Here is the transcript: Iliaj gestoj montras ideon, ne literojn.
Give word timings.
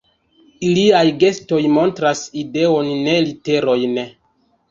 Iliaj 0.67 1.01
gestoj 1.23 1.59
montras 1.75 2.23
ideon, 2.43 2.89
ne 3.09 3.15
literojn. 3.27 4.01